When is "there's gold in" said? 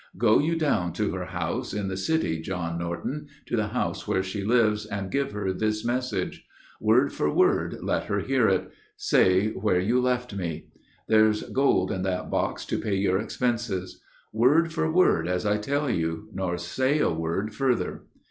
11.07-12.01